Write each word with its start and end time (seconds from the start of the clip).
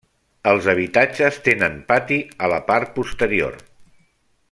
Els 0.51 0.69
habitatges 0.73 1.37
tenen 1.49 1.75
pati 1.91 2.17
a 2.47 2.49
la 2.57 2.61
part 2.73 2.93
posterior. 2.99 3.63